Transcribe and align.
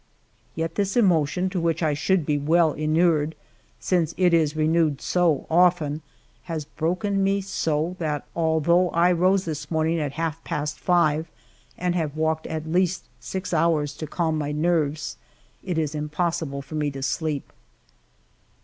Yet 0.55 0.73
this 0.73 0.97
emotion 0.97 1.47
to 1.51 1.59
which 1.59 1.83
I 1.83 1.93
should 1.93 2.25
be 2.25 2.35
well 2.39 2.73
inured, 2.73 3.35
since 3.79 4.15
it 4.17 4.33
is 4.33 4.55
renewed 4.55 4.99
so 4.99 5.45
often, 5.47 6.01
has 6.45 6.65
broken 6.65 7.23
me 7.23 7.39
so, 7.39 7.95
that 7.99 8.25
although 8.35 8.89
I 8.89 9.11
rose 9.11 9.45
this 9.45 9.69
morning 9.69 9.99
at 9.99 10.13
half 10.13 10.43
past 10.43 10.79
five 10.79 11.27
and 11.77 11.93
have 11.93 12.17
walked 12.17 12.47
at 12.47 12.65
least 12.67 13.03
six 13.19 13.53
hours 13.53 13.93
to 13.97 14.07
calm 14.07 14.39
my 14.39 14.51
nerves, 14.51 15.17
it 15.63 15.77
is 15.77 15.93
impossible 15.93 16.63
for 16.63 16.73
me 16.73 16.89
to 16.89 17.03
sleep. 17.03 17.53